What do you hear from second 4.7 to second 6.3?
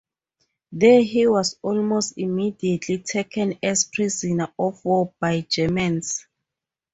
war by Germans.